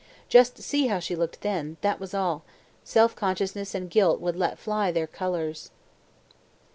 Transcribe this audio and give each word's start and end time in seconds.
Just 0.27 0.57
see 0.57 0.87
how 0.87 0.97
she 0.97 1.15
looked 1.15 1.41
then: 1.41 1.77
that 1.81 1.99
was 1.99 2.15
all 2.15 2.43
self 2.83 3.15
consciousness 3.15 3.75
and 3.75 3.87
guilt 3.87 4.19
would 4.19 4.43
fly 4.57 4.91
their 4.91 5.05
colours. 5.05 5.69